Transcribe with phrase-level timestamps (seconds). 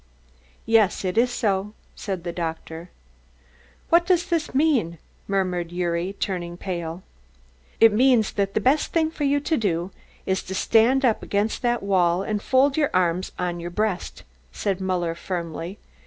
[0.65, 2.89] "Yes, it is so," said the doctor.
[3.89, 7.03] "What does this mean?" murmured Gyuri, turning pale.
[7.79, 9.91] "It means that the best thing for you to do
[10.25, 14.81] is to stand up against that wall and fold your arms on your breast," said
[14.81, 15.77] Muller firmly.